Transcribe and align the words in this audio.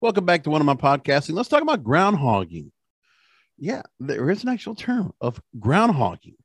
Welcome 0.00 0.26
back 0.26 0.44
to 0.44 0.50
one 0.50 0.60
of 0.60 0.64
my 0.64 0.74
podcasting. 0.74 1.34
Let's 1.34 1.48
talk 1.48 1.60
about 1.60 1.82
groundhogging. 1.82 2.70
Yeah, 3.56 3.82
there 3.98 4.30
is 4.30 4.44
an 4.44 4.48
actual 4.48 4.76
term 4.76 5.12
of 5.20 5.42
groundhogging. 5.58 6.36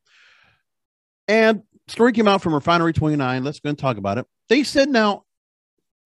And 1.27 1.61
story 1.87 2.13
came 2.13 2.27
out 2.27 2.41
from 2.41 2.55
Refinery 2.55 2.93
29. 2.93 3.43
Let's 3.43 3.59
go 3.59 3.69
and 3.69 3.77
talk 3.77 3.97
about 3.97 4.17
it. 4.17 4.25
They 4.49 4.63
said 4.63 4.89
now, 4.89 5.25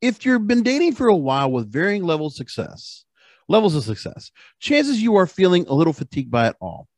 if 0.01 0.25
you've 0.25 0.45
been 0.45 0.61
dating 0.61 0.95
for 0.95 1.07
a 1.07 1.15
while 1.15 1.49
with 1.49 1.71
varying 1.71 2.03
levels 2.03 2.33
of 2.33 2.37
success, 2.37 3.05
levels 3.47 3.75
of 3.75 3.85
success, 3.85 4.29
chances 4.59 5.01
you 5.01 5.15
are 5.15 5.25
feeling 5.25 5.65
a 5.69 5.73
little 5.73 5.93
fatigued 5.93 6.29
by 6.29 6.49
it 6.49 6.57
all. 6.59 6.89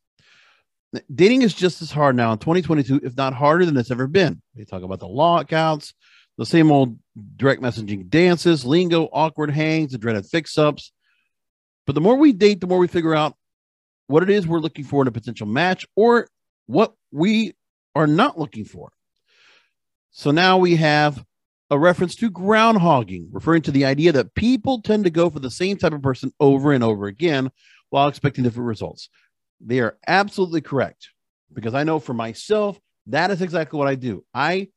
Dating 1.14 1.44
is 1.44 1.54
just 1.54 1.84
as 1.84 1.92
hard 1.92 2.16
now 2.16 2.32
in 2.32 2.40
2022, 2.40 3.02
if 3.04 3.16
not 3.16 3.36
harder 3.36 3.68
than 3.68 3.78
it's 3.78 3.92
ever 3.92 4.08
been. 4.08 4.42
They 4.56 4.64
talk 4.64 4.82
about 4.82 5.00
the 5.00 5.08
lockouts, 5.08 5.94
the 6.40 6.46
same 6.46 6.72
old 6.72 6.98
direct 7.36 7.62
messaging 7.62 8.10
dances, 8.10 8.64
lingo, 8.64 9.10
awkward 9.12 9.52
hangs, 9.52 9.92
the 9.92 9.98
dreaded 9.98 10.26
fix 10.26 10.58
ups. 10.58 10.94
But 11.86 11.96
the 11.96 12.02
more 12.02 12.16
we 12.16 12.32
date, 12.32 12.62
the 12.62 12.68
more 12.68 12.80
we 12.80 12.88
figure 12.88 13.14
out 13.14 13.36
what 14.08 14.24
it 14.24 14.30
is 14.30 14.48
we're 14.48 14.60
looking 14.60 14.86
for 14.86 15.02
in 15.02 15.10
a 15.10 15.12
potential 15.12 15.46
match 15.46 15.86
or 15.98 16.30
what 16.66 16.94
we 17.12 17.56
are 17.94 18.08
not 18.08 18.40
looking 18.40 18.64
for. 18.64 18.90
So 20.12 20.32
now 20.32 20.58
we 20.58 20.78
have 20.78 21.22
a 21.70 21.78
reference 21.78 22.16
to 22.16 22.32
groundhogging, 22.32 23.28
referring 23.32 23.64
to 23.64 23.72
the 23.72 23.84
idea 23.84 24.14
that 24.14 24.34
people 24.34 24.82
tend 24.82 25.04
to 25.04 25.10
go 25.10 25.30
for 25.30 25.40
the 25.40 25.52
same 25.52 25.76
type 25.76 25.92
of 25.92 26.02
person 26.02 26.32
over 26.40 26.72
and 26.72 26.86
over 26.86 27.08
again 27.08 27.52
while 27.90 28.08
expecting 28.08 28.46
different 28.46 28.68
results. 28.68 29.10
They 29.60 29.82
are 29.82 29.98
absolutely 30.08 30.62
correct 30.62 31.10
because 31.52 31.74
I 31.74 31.84
know 31.84 32.00
for 32.00 32.14
myself, 32.14 32.80
that 33.08 33.30
is 33.30 33.42
exactly 33.42 33.78
what 33.78 33.90
I 33.90 33.96
do. 33.96 34.24
I 34.34 34.70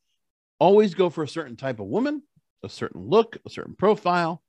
always 0.62 0.94
go 0.94 1.10
for 1.10 1.24
a 1.24 1.28
certain 1.28 1.56
type 1.56 1.80
of 1.80 1.86
woman, 1.86 2.22
a 2.62 2.68
certain 2.68 3.02
look, 3.08 3.36
a 3.44 3.50
certain 3.50 3.74
profile, 3.74 4.40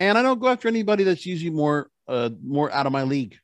and 0.00 0.16
I 0.16 0.22
don't 0.22 0.40
go 0.40 0.48
after 0.48 0.66
anybody 0.66 1.04
that's 1.04 1.26
usually 1.26 1.50
more 1.50 1.90
uh, 2.08 2.30
more 2.42 2.72
out 2.72 2.86
of 2.86 2.92
my 2.92 3.02
league. 3.02 3.36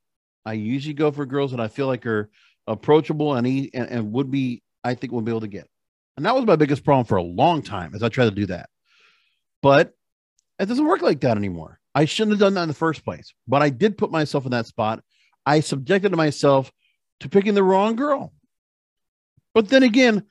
I 0.46 0.54
usually 0.54 0.94
go 0.94 1.10
for 1.10 1.26
girls 1.26 1.50
that 1.50 1.60
I 1.60 1.68
feel 1.68 1.86
like 1.86 2.06
are 2.06 2.30
approachable 2.66 3.34
and, 3.34 3.46
and, 3.46 3.90
and 3.90 4.12
would 4.12 4.30
be, 4.30 4.62
I 4.82 4.94
think, 4.94 5.12
will 5.12 5.20
be 5.20 5.32
able 5.32 5.40
to 5.42 5.48
get. 5.48 5.68
And 6.16 6.24
that 6.24 6.34
was 6.34 6.46
my 6.46 6.56
biggest 6.56 6.82
problem 6.82 7.04
for 7.04 7.16
a 7.16 7.22
long 7.22 7.60
time 7.60 7.94
as 7.94 8.02
I 8.02 8.08
tried 8.08 8.26
to 8.26 8.30
do 8.30 8.46
that. 8.46 8.70
But 9.62 9.92
it 10.58 10.66
doesn't 10.66 10.86
work 10.86 11.02
like 11.02 11.20
that 11.20 11.36
anymore. 11.36 11.78
I 11.94 12.06
shouldn't 12.06 12.32
have 12.32 12.40
done 12.40 12.54
that 12.54 12.62
in 12.62 12.68
the 12.68 12.74
first 12.74 13.04
place, 13.04 13.34
but 13.46 13.60
I 13.60 13.68
did 13.68 13.98
put 13.98 14.10
myself 14.10 14.46
in 14.46 14.52
that 14.52 14.66
spot. 14.66 15.02
I 15.44 15.60
subjected 15.60 16.14
myself 16.16 16.72
to 17.20 17.28
picking 17.28 17.54
the 17.54 17.62
wrong 17.62 17.96
girl. 17.96 18.32
But 19.54 19.68
then 19.68 19.82
again, 19.82 20.24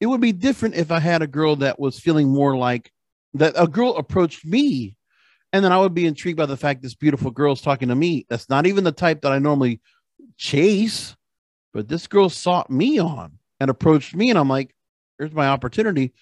it 0.00 0.06
would 0.06 0.20
be 0.20 0.32
different 0.32 0.76
if 0.76 0.90
I 0.90 1.00
had 1.00 1.22
a 1.22 1.26
girl 1.26 1.56
that 1.56 1.78
was 1.78 1.98
feeling 1.98 2.28
more 2.28 2.56
like 2.56 2.92
that 3.34 3.54
a 3.56 3.66
girl 3.66 3.96
approached 3.96 4.44
me 4.44 4.96
and 5.52 5.64
then 5.64 5.72
I 5.72 5.78
would 5.78 5.94
be 5.94 6.06
intrigued 6.06 6.36
by 6.36 6.46
the 6.46 6.56
fact 6.56 6.82
this 6.82 6.94
beautiful 6.94 7.30
girl 7.30 7.54
is 7.54 7.62
talking 7.62 7.88
to 7.88 7.94
me. 7.94 8.26
That's 8.28 8.48
not 8.48 8.66
even 8.66 8.84
the 8.84 8.92
type 8.92 9.22
that 9.22 9.32
I 9.32 9.38
normally 9.38 9.80
chase, 10.36 11.16
but 11.72 11.88
this 11.88 12.06
girl 12.06 12.28
sought 12.28 12.70
me 12.70 12.98
on 12.98 13.38
and 13.58 13.70
approached 13.70 14.14
me. 14.14 14.30
And 14.30 14.38
I'm 14.38 14.48
like, 14.48 14.74
here's 15.18 15.32
my 15.32 15.48
opportunity. 15.48 16.12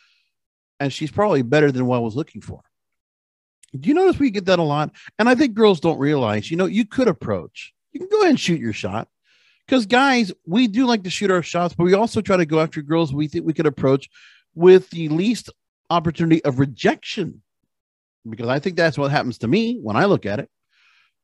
And 0.79 0.93
she's 0.93 1.11
probably 1.11 1.43
better 1.43 1.73
than 1.73 1.87
what 1.87 1.97
I 1.97 2.01
was 2.01 2.15
looking 2.15 2.41
for. 2.41 2.61
Do 3.79 3.89
you 3.89 3.95
notice 3.95 4.19
we 4.19 4.31
get 4.31 4.47
that 4.47 4.61
a 4.61 4.63
lot? 4.63 4.93
And 5.19 5.29
I 5.29 5.35
think 5.35 5.55
girls 5.55 5.81
don't 5.81 5.99
realize, 5.99 6.51
you 6.51 6.57
know, 6.57 6.67
you 6.67 6.85
could 6.85 7.09
approach, 7.09 7.75
you 7.93 8.01
can 8.01 8.09
go 8.09 8.19
ahead 8.19 8.31
and 8.31 8.41
shoot 8.41 8.61
your 8.61 8.73
shot. 8.73 9.09
Because 9.67 9.87
guys, 9.87 10.33
we 10.47 10.69
do 10.69 10.87
like 10.87 11.05
to 11.05 11.11
shoot 11.11 11.31
our 11.31 11.43
shots, 11.43 11.75
but 11.75 11.85
we 11.85 11.95
also 11.95 12.21
try 12.21 12.37
to 12.37 12.47
go 12.47 12.61
after 12.61 12.83
girls 12.83 13.13
we 13.13 13.27
think 13.27 13.45
we 13.45 13.53
could 13.53 13.67
approach 13.67 14.09
with 14.55 14.91
the 14.91 15.09
least 15.09 15.51
opportunity 15.91 16.45
of 16.45 16.59
rejection 16.59 17.43
because 18.31 18.49
I 18.49 18.59
think 18.59 18.77
that's 18.77 18.99
what 18.99 19.11
happens 19.11 19.39
to 19.39 19.49
me 19.49 19.79
when 19.81 19.97
I 19.97 20.07
look 20.07 20.27
at 20.27 20.41
it. 20.41 20.51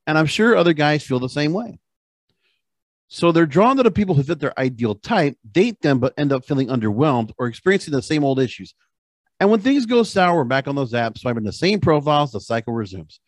And 0.06 0.18
I'm 0.18 0.26
sure 0.26 0.56
other 0.56 0.72
guys 0.72 1.04
feel 1.04 1.20
the 1.20 1.28
same 1.28 1.52
way. 1.52 1.78
So 3.08 3.30
they're 3.30 3.46
drawn 3.46 3.76
to 3.76 3.82
the 3.82 3.90
people 3.90 4.14
who 4.14 4.22
fit 4.22 4.40
their 4.40 4.58
ideal 4.58 4.94
type, 4.94 5.36
date 5.50 5.80
them, 5.82 5.98
but 5.98 6.14
end 6.16 6.32
up 6.32 6.44
feeling 6.44 6.68
underwhelmed 6.68 7.32
or 7.38 7.46
experiencing 7.46 7.92
the 7.92 8.02
same 8.02 8.24
old 8.24 8.40
issues. 8.40 8.74
And 9.38 9.50
when 9.50 9.60
things 9.60 9.86
go 9.86 10.02
sour, 10.02 10.36
we're 10.36 10.44
back 10.44 10.66
on 10.66 10.76
those 10.76 10.92
apps, 10.92 11.18
swiping 11.18 11.44
the 11.44 11.52
same 11.52 11.80
profiles, 11.80 12.32
the 12.32 12.40
cycle 12.40 12.72
resumes. 12.72 13.20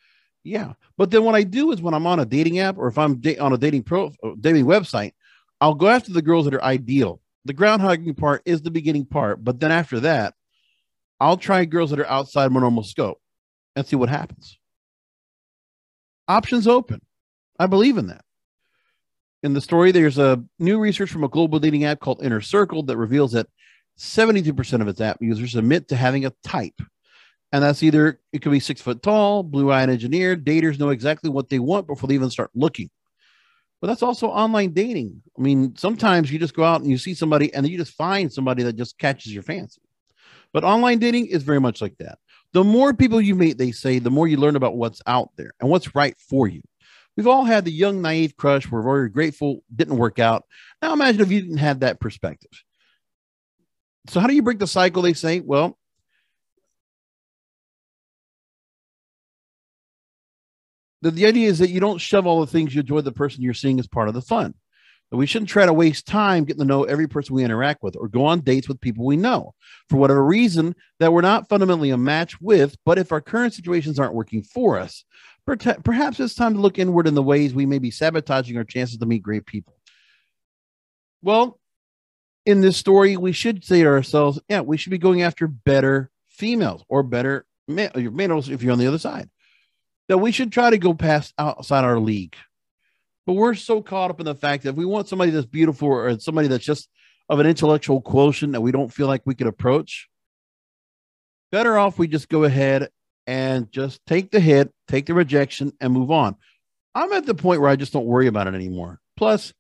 Yeah. 0.45 0.75
But 0.97 1.11
then 1.11 1.25
what 1.25 1.35
I 1.35 1.43
do 1.43 1.73
is 1.73 1.83
when 1.83 1.95
I'm 1.95 2.07
on 2.07 2.21
a 2.21 2.27
dating 2.27 2.59
app 2.59 2.77
or 2.79 2.87
if 2.87 2.99
I'm 2.99 3.17
da- 3.17 3.39
on 3.39 3.53
a 3.53 3.59
dating 3.59 3.83
pro 3.83 4.13
uh, 4.23 4.31
dating 4.39 4.67
website, 4.67 5.13
I'll 5.61 5.75
go 5.75 5.89
after 5.89 6.13
the 6.13 6.23
girls 6.23 6.45
that 6.45 6.55
are 6.55 6.63
ideal. 6.63 7.21
The 7.47 7.55
groundhogging 7.55 8.17
part 8.17 8.43
is 8.45 8.63
the 8.63 8.71
beginning 8.71 9.07
part, 9.07 9.43
but 9.43 9.59
then 9.59 9.73
after 9.73 10.01
that, 10.01 10.35
I'll 11.21 11.37
try 11.37 11.65
girls 11.65 11.91
that 11.91 12.01
are 12.01 12.07
outside 12.07 12.53
my 12.53 12.61
normal 12.61 12.83
scope 12.83 13.19
and 13.75 13.87
see 13.87 13.97
what 13.97 14.09
happens. 14.09 14.59
Options 16.29 16.67
open. 16.67 17.01
I 17.59 17.67
believe 17.67 17.99
in 17.99 18.09
that. 18.09 18.25
In 19.43 19.53
the 19.53 19.61
story, 19.61 19.93
there's 19.93 20.19
a 20.19 20.43
new 20.59 20.79
research 20.79 21.11
from 21.11 21.25
a 21.25 21.29
global 21.29 21.59
dating 21.59 21.85
app 21.85 22.01
called 22.01 22.23
Inner 22.23 22.41
Circle 22.41 22.85
that 22.85 22.97
reveals 22.97 23.33
that 23.33 23.47
72% 23.99 24.81
of 24.81 24.89
its 24.89 25.01
app 25.01 25.19
users 25.21 25.55
admit 25.55 25.89
to 25.89 25.97
having 25.97 26.25
a 26.25 26.33
type. 26.43 26.81
And 27.55 27.63
that's 27.63 27.85
either 27.85 28.19
it 28.33 28.43
could 28.43 28.51
be 28.51 28.59
six 28.59 28.81
foot 28.81 29.01
tall, 29.01 29.45
blue 29.45 29.71
eyed 29.71 29.89
engineer. 29.89 30.37
Daters 30.37 30.79
know 30.79 30.89
exactly 30.89 31.31
what 31.31 31.49
they 31.49 31.61
want 31.61 31.87
before 31.87 32.09
they 32.09 32.15
even 32.15 32.31
start 32.31 32.51
looking. 32.55 32.91
But 33.81 33.87
that's 33.87 34.03
also 34.03 34.27
online 34.27 34.73
dating. 34.73 35.23
I 35.39 35.43
mean, 35.43 35.77
sometimes 35.77 36.33
you 36.33 36.39
just 36.41 36.55
go 36.55 36.65
out 36.65 36.81
and 36.81 36.91
you 36.91 36.99
see 36.99 37.15
somebody 37.15 37.55
and 37.55 37.69
you 37.69 37.79
just 37.79 37.95
find 37.95 38.33
somebody 38.33 38.65
that 38.65 38.75
just 38.75 38.99
catches 38.99 39.33
your 39.33 39.45
fancy. 39.45 39.83
But 40.53 40.65
online 40.65 40.99
dating 40.99 41.27
is 41.27 41.45
very 41.45 41.61
much 41.61 41.81
like 41.81 41.97
that 41.99 42.19
the 42.55 42.65
more 42.65 42.95
people 42.95 43.21
you 43.21 43.35
meet, 43.35 43.59
they 43.59 43.73
say, 43.73 43.99
the 43.99 44.11
more 44.11 44.29
you 44.29 44.37
learn 44.37 44.57
about 44.57 44.77
what's 44.77 45.03
out 45.07 45.31
there 45.37 45.53
and 45.61 45.69
what's 45.69 45.95
right 45.95 46.17
for 46.19 46.47
you. 46.47 46.63
We've 47.17 47.27
all 47.27 47.45
had 47.45 47.65
the 47.65 47.73
young, 47.73 48.01
naive 48.01 48.37
crush. 48.37 48.71
We're 48.71 48.83
very 48.83 49.09
grateful 49.09 49.63
didn't 49.75 49.99
work 49.99 50.21
out. 50.21 50.45
Now 50.81 50.93
imagine 50.93 51.21
if 51.21 51.33
you 51.33 51.41
didn't 51.41 51.59
have 51.59 51.81
that 51.81 52.01
perspective. 52.01 52.51
So, 54.09 54.21
how 54.21 54.27
do 54.27 54.35
you 54.35 54.43
break 54.43 54.59
the 54.59 54.67
cycle? 54.67 55.03
They 55.03 55.15
say, 55.15 55.41
well, 55.41 55.79
the, 61.05 61.11
the 61.11 61.27
idea 61.27 61.49
is 61.49 61.59
that 61.59 61.69
you 61.69 61.81
don't 61.81 62.01
shove 62.01 62.27
all 62.27 62.41
the 62.41 62.47
things 62.47 62.75
you 62.75 62.81
enjoy 62.81 63.03
the 63.03 63.13
person 63.13 63.43
you're 63.43 63.53
seeing 63.53 63.79
as 63.79 63.87
part 63.87 64.09
of 64.09 64.15
the 64.15 64.23
fun. 64.23 64.55
But 65.11 65.19
we 65.19 65.27
shouldn't 65.27 65.51
try 65.51 65.67
to 65.67 65.73
waste 65.73 66.07
time 66.07 66.45
getting 66.45 66.61
to 66.61 66.65
know 66.65 66.85
every 66.85 67.07
person 67.07 67.37
we 67.37 67.45
interact 67.45 67.83
with 67.83 67.95
or 67.95 68.09
go 68.09 68.25
on 68.25 68.41
dates 68.41 68.69
with 68.69 68.81
people 68.81 69.05
we 69.05 69.19
know 69.19 69.55
for 69.91 69.99
whatever 69.99 70.25
reason 70.25 70.75
that 71.01 71.13
we're 71.13 71.21
not 71.21 71.47
fundamentally 71.49 71.91
a 71.91 71.99
match 71.99 72.41
with. 72.41 72.77
But 72.87 72.99
if 72.99 73.13
our 73.13 73.21
current 73.21 73.53
situations 73.53 73.99
aren't 73.99 74.15
working 74.15 74.43
for 74.43 74.79
us, 74.79 75.05
perhaps 75.45 76.19
it's 76.19 76.35
time 76.35 76.55
to 76.55 76.61
look 76.61 76.79
inward 76.79 77.07
in 77.07 77.15
the 77.15 77.23
ways 77.23 77.53
we 77.53 77.67
may 77.67 77.79
be 77.79 77.91
sabotaging 77.91 78.57
our 78.57 78.65
chances 78.65 78.97
to 78.97 79.07
meet 79.07 79.23
great 79.23 79.45
people. 79.45 79.75
Well, 81.21 81.61
in 82.47 82.63
this 82.63 82.79
story, 82.79 83.19
we 83.19 83.33
should 83.33 83.63
say 83.63 83.83
to 83.83 83.89
ourselves, 83.89 84.41
yeah, 84.49 84.63
we 84.63 84.79
should 84.79 84.91
be 84.91 84.99
going 84.99 85.21
after 85.21 85.47
better 85.47 86.11
females 86.31 86.83
or 86.89 87.03
better 87.03 87.45
males 87.69 88.49
if 88.49 88.63
you're 88.63 88.73
on 88.73 88.79
the 88.79 88.87
other 88.87 88.99
side. 88.99 89.29
That 90.09 90.19
we 90.19 90.33
should 90.33 90.53
try 90.53 90.71
to 90.71 90.79
go 90.79 90.95
past 90.95 91.33
outside 91.39 91.85
our 91.85 91.99
league 91.99 92.37
but 93.27 93.35
we're 93.35 93.55
so 93.55 93.81
caught 93.81 94.11
up 94.11 94.21
in 94.21 94.27
the 94.27 94.35
fact 94.35 94.63
that 94.63 94.71
if 94.71 94.77
we 94.77 94.85
want 94.85 95.09
somebody 95.09 95.31
that's 95.31 95.47
beautiful 95.47 95.89
or 95.89 96.19
somebody 96.19 96.49
that's 96.49 96.65
just 96.65 96.89
of 97.29 97.41
an 97.41 97.47
intellectual 97.47 98.01
quotient 98.01 98.53
that 98.53 98.61
we 98.61 98.73
don't 98.73 98.93
feel 98.93 99.07
like 99.07 99.23
we 99.25 99.35
could 99.35 99.47
approach, 99.47 100.09
better 101.51 101.79
off 101.79 101.99
we 101.99 102.07
just 102.07 102.29
go 102.29 102.45
ahead 102.45 102.91
and 103.27 103.73
just 103.73 104.05
take 104.07 104.31
the 104.31 104.41
hit, 104.41 104.71
take 104.89 105.07
the 105.07 105.15
rejection, 105.15 105.73
and 105.81 105.93
move 105.95 106.11
on. 106.11 106.37
I'm 106.95 107.13
at 107.13 107.25
the 107.25 107.35
point 107.35 107.63
where 107.63 107.71
I 107.71 107.77
just 107.77 107.93
don't 107.93 108.05
worry 108.05 108.27
about 108.27 108.47
it 108.47 108.55
anymore. 108.55 109.01
Plus, 109.17 109.55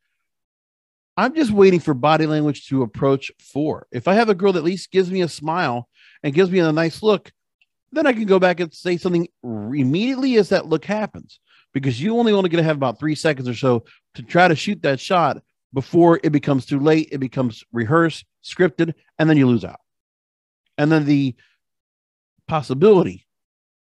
I'm 1.16 1.34
just 1.34 1.50
waiting 1.50 1.80
for 1.80 1.94
body 1.94 2.26
language 2.26 2.68
to 2.68 2.82
approach 2.82 3.32
four. 3.38 3.86
If 3.90 4.08
I 4.08 4.14
have 4.14 4.28
a 4.28 4.34
girl 4.34 4.52
that 4.52 4.58
at 4.58 4.64
least 4.64 4.90
gives 4.90 5.10
me 5.10 5.22
a 5.22 5.28
smile 5.28 5.88
and 6.22 6.34
gives 6.34 6.50
me 6.50 6.58
a 6.58 6.70
nice 6.70 7.02
look, 7.02 7.32
then 7.94 8.06
I 8.06 8.12
can 8.12 8.24
go 8.24 8.38
back 8.38 8.60
and 8.60 8.72
say 8.72 8.96
something 8.96 9.28
immediately 9.42 10.36
as 10.36 10.48
that 10.50 10.66
look 10.66 10.84
happens 10.84 11.40
because 11.72 12.00
you 12.00 12.18
only 12.18 12.32
only 12.32 12.48
going 12.48 12.62
to 12.62 12.66
have 12.66 12.76
about 12.76 12.98
three 12.98 13.14
seconds 13.14 13.48
or 13.48 13.54
so 13.54 13.84
to 14.14 14.22
try 14.22 14.48
to 14.48 14.56
shoot 14.56 14.82
that 14.82 15.00
shot 15.00 15.42
before 15.72 16.20
it 16.22 16.30
becomes 16.30 16.66
too 16.66 16.78
late. 16.78 17.08
It 17.12 17.18
becomes 17.18 17.64
rehearsed, 17.72 18.24
scripted, 18.44 18.94
and 19.18 19.28
then 19.28 19.36
you 19.36 19.46
lose 19.46 19.64
out. 19.64 19.80
And 20.78 20.90
then 20.90 21.04
the 21.04 21.34
possibility, 22.46 23.26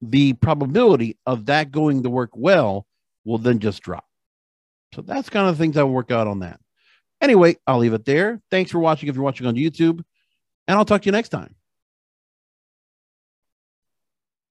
the 0.03 0.35
probability 0.35 1.19
of 1.25 1.47
that 1.47 1.71
going 1.71 2.03
to 2.03 2.11
work 2.11 2.31
well 2.35 2.87
will 3.25 3.39
then 3.39 3.59
just 3.61 3.83
drop. 3.83 4.05
So 4.95 5.03
that's 5.03 5.31
kind 5.31 5.49
of 5.49 5.57
the 5.57 5.63
things 5.63 5.77
I 5.77 5.85
work 5.85 6.11
out 6.11 6.27
on 6.27 6.41
that. 6.41 6.61
Anyway, 7.21 7.57
I'll 7.67 7.79
leave 7.79 7.95
it 7.95 8.05
there. 8.05 8.41
Thanks 8.51 8.71
for 8.71 8.79
watching 8.79 9.09
if 9.09 9.15
you're 9.15 9.25
watching 9.25 9.47
on 9.47 9.55
YouTube, 9.55 10.03
and 10.67 10.79
I'll 10.79 10.85
talk 10.85 11.03
to 11.03 11.07
you 11.07 11.13
next 11.13 11.31
time. 11.31 11.58